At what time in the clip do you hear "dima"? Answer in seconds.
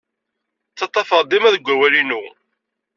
1.23-1.53